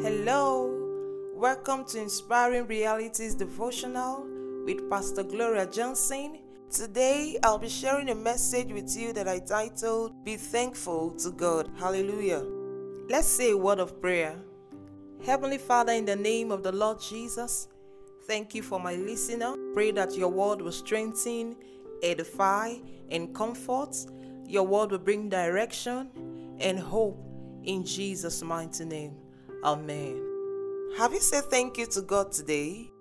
[0.00, 0.70] Hello,
[1.34, 4.24] welcome to Inspiring Realities Devotional
[4.64, 6.38] with Pastor Gloria Johnson.
[6.70, 11.68] Today, I'll be sharing a message with you that I titled Be Thankful to God.
[11.80, 12.46] Hallelujah.
[13.08, 14.36] Let's say a word of prayer.
[15.26, 17.66] Heavenly Father, in the name of the Lord Jesus,
[18.28, 19.56] thank you for my listener.
[19.74, 21.56] Pray that your word will strengthen,
[22.04, 22.76] edify,
[23.10, 23.96] and comfort.
[24.46, 27.20] Your word will bring direction and hope
[27.64, 29.16] in Jesus' mighty name.
[29.64, 30.22] Amen.
[30.96, 32.92] Have you said thank you to God today?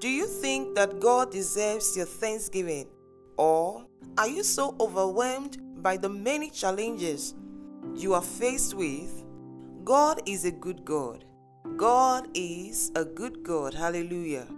[0.00, 2.88] Do you think that God deserves your thanksgiving?
[3.36, 3.86] Or
[4.18, 7.34] are you so overwhelmed by the many challenges
[7.94, 9.24] you are faced with?
[9.84, 11.24] God is a good God.
[11.76, 13.72] God is a good God.
[13.72, 14.48] Hallelujah.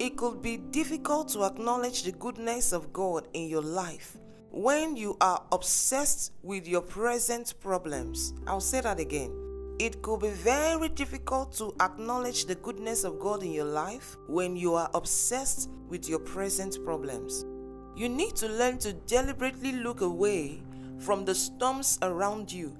[0.00, 4.16] It could be difficult to acknowledge the goodness of God in your life
[4.50, 8.34] when you are obsessed with your present problems.
[8.48, 9.49] I'll say that again.
[9.80, 14.54] It could be very difficult to acknowledge the goodness of God in your life when
[14.54, 17.46] you are obsessed with your present problems.
[17.96, 20.60] You need to learn to deliberately look away
[20.98, 22.76] from the storms around you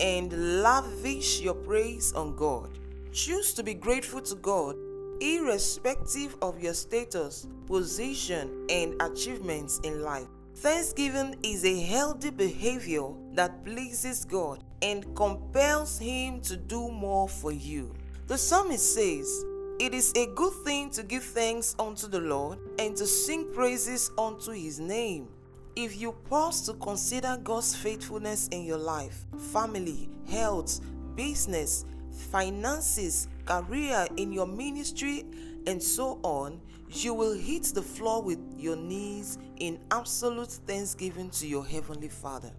[0.00, 2.76] and lavish your praise on God.
[3.12, 4.74] Choose to be grateful to God
[5.20, 10.26] irrespective of your status, position, and achievements in life.
[10.54, 17.50] Thanksgiving is a healthy behavior that pleases God and compels Him to do more for
[17.50, 17.92] you.
[18.28, 19.44] The psalmist says,
[19.80, 24.10] It is a good thing to give thanks unto the Lord and to sing praises
[24.16, 25.28] unto His name.
[25.74, 30.80] If you pause to consider God's faithfulness in your life, family, health,
[31.16, 31.86] business,
[32.30, 35.24] finances, career, in your ministry,
[35.66, 36.60] and so on,
[36.92, 42.52] you will hit the floor with your knees in absolute thanksgiving to your Heavenly Father.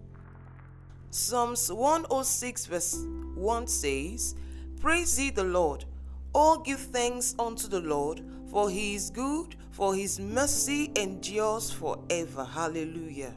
[1.11, 4.35] Psalms 106, verse 1 says,
[4.81, 5.85] Praise ye the Lord.
[6.33, 12.43] All give thanks unto the Lord, for he is good, for his mercy endures forever.
[12.43, 13.35] Hallelujah.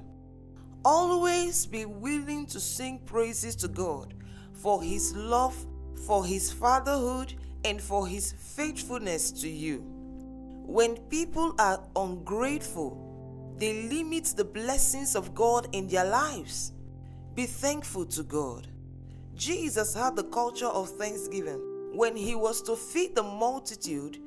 [0.84, 4.14] Always be willing to sing praises to God
[4.54, 5.54] for his love,
[6.06, 7.34] for his fatherhood,
[7.64, 9.95] and for his faithfulness to you.
[10.66, 16.72] When people are ungrateful, they limit the blessings of God in their lives.
[17.34, 18.66] Be thankful to God.
[19.36, 21.92] Jesus had the culture of thanksgiving.
[21.94, 24.18] When he was to feed the multitude,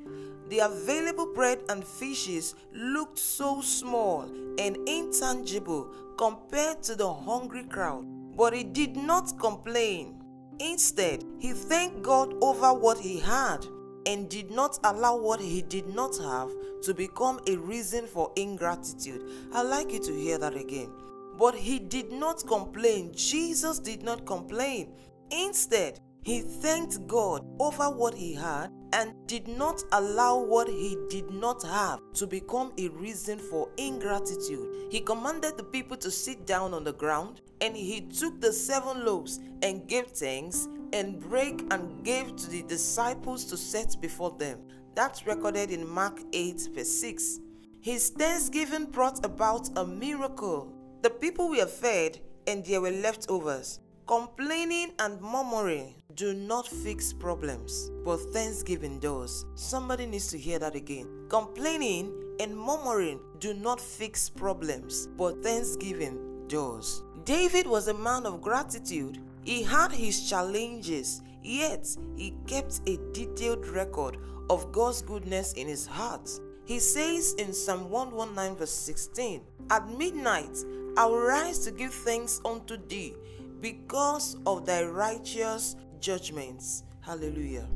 [0.48, 4.22] the available bread and fishes looked so small
[4.58, 10.24] and intangible compared to the hungry crowd, but he did not complain.
[10.58, 13.66] Instead, he thanked God over what he had
[14.10, 16.50] and did not allow what he did not have
[16.82, 19.22] to become a reason for ingratitude.
[19.54, 20.90] I'd like you to hear that again.
[21.38, 23.12] But he did not complain.
[23.14, 24.92] Jesus did not complain.
[25.30, 31.30] Instead, he thanked God over what he had and did not allow what he did
[31.30, 34.88] not have to become a reason for ingratitude.
[34.90, 39.04] He commanded the people to sit down on the ground and he took the seven
[39.04, 44.60] loaves and gave thanks and break and gave to the disciples to set before them.
[44.94, 47.40] That's recorded in Mark 8, verse 6.
[47.80, 53.80] His thanksgiving brought about a miracle the people were fed and there were leftovers.
[54.06, 59.46] Complaining and murmuring do not fix problems, but thanksgiving does.
[59.54, 61.08] Somebody needs to hear that again.
[61.30, 67.02] Complaining and murmuring do not fix problems, but thanksgiving does.
[67.24, 69.22] David was a man of gratitude.
[69.50, 71.84] He had his challenges, yet
[72.14, 74.18] he kept a detailed record
[74.48, 76.30] of God's goodness in his heart.
[76.66, 80.56] He says in Psalm 119, verse 16, At midnight
[80.96, 83.16] I will rise to give thanks unto thee
[83.60, 86.84] because of thy righteous judgments.
[87.00, 87.66] Hallelujah.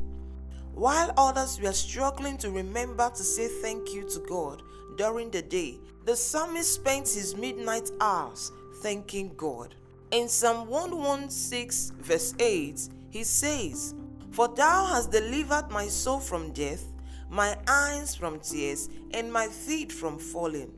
[0.74, 4.62] While others were struggling to remember to say thank you to God
[4.96, 9.74] during the day, the psalmist spent his midnight hours thanking God.
[10.14, 13.96] In Psalm 116, verse 8, he says,
[14.30, 16.84] For thou hast delivered my soul from death,
[17.28, 20.70] my eyes from tears, and my feet from falling.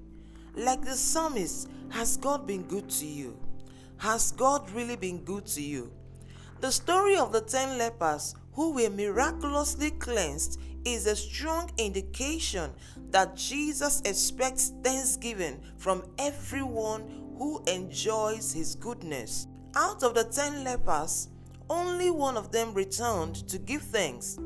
[0.54, 3.36] Like the psalmist, has God been good to you?
[3.98, 5.92] Has God really been good to you?
[6.60, 12.70] The story of the ten lepers who were miraculously cleansed is a strong indication
[13.10, 19.48] that Jesus expects thanksgiving from everyone who enjoys his goodness.
[19.74, 21.28] Out of the ten lepers,
[21.68, 24.38] only one of them returned to give thanks.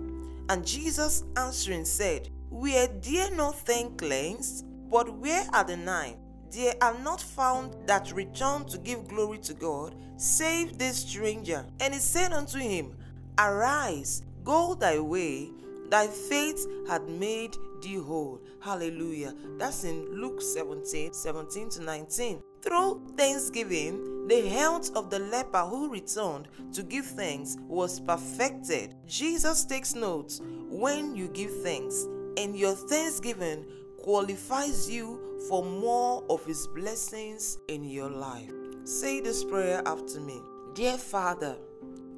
[0.49, 4.65] And Jesus answering said, Were there not ten cleansed?
[4.91, 6.17] But where are the nine?
[6.51, 11.65] There are not found that return to give glory to God, save this stranger.
[11.79, 12.97] And he said unto him,
[13.39, 15.51] Arise, Go thy way,
[15.91, 18.41] thy faith had made thee whole.
[18.61, 19.35] Hallelujah.
[19.59, 22.43] That's in Luke 17 17 to 19.
[22.63, 28.95] Through thanksgiving, the health of the leper who returned to give thanks was perfected.
[29.07, 32.07] Jesus takes notes when you give thanks,
[32.37, 33.67] and your thanksgiving
[33.99, 38.53] qualifies you for more of His blessings in your life.
[38.85, 40.41] Say this prayer after me
[40.75, 41.57] Dear Father,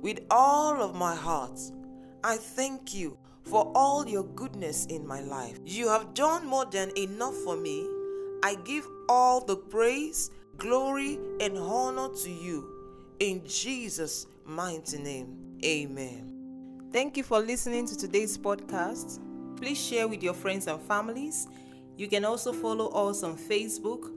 [0.00, 1.58] with all of my heart,
[2.24, 5.58] I thank you for all your goodness in my life.
[5.64, 7.86] You have done more than enough for me.
[8.42, 12.68] I give all the praise, glory, and honor to you.
[13.20, 16.88] In Jesus' mighty name, amen.
[16.92, 19.20] Thank you for listening to today's podcast.
[19.56, 21.46] Please share with your friends and families.
[21.96, 24.10] You can also follow us on Facebook.